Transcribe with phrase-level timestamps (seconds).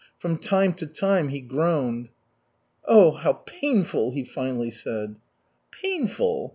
[0.17, 2.09] From time to time he groaned.
[2.85, 5.17] "Oh, how painful!" he finally said.
[5.69, 6.49] "Painful?